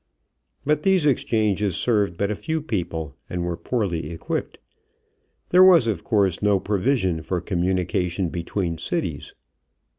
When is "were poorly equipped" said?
3.43-4.57